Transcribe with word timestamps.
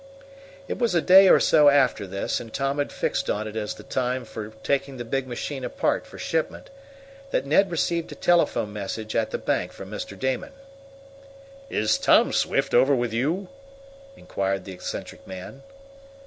It 0.67 0.79
was 0.79 0.95
a 0.95 0.99
day 1.01 1.29
or 1.29 1.39
so 1.39 1.69
after 1.69 2.07
this, 2.07 2.39
and 2.39 2.51
Tom 2.51 2.79
had 2.79 2.91
fixed 2.91 3.29
on 3.29 3.47
it 3.47 3.55
as 3.55 3.75
the 3.75 3.83
time 3.83 4.25
for 4.25 4.49
taking 4.63 4.97
the 4.97 5.05
big 5.05 5.27
machine 5.27 5.63
apart 5.63 6.07
for 6.07 6.17
shipment, 6.17 6.71
that 7.29 7.45
Ned 7.45 7.69
received 7.69 8.11
a 8.11 8.15
telephone 8.15 8.73
message 8.73 9.15
at 9.15 9.29
the 9.29 9.37
bank 9.37 9.71
from 9.71 9.91
Mr. 9.91 10.17
Damon. 10.17 10.53
"Is 11.69 11.99
Tom 11.99 12.33
Swift 12.33 12.73
over 12.73 12.95
with 12.95 13.13
you?" 13.13 13.49
inquired 14.17 14.65
the 14.65 14.71
eccentric 14.73 15.27
man. 15.27 15.61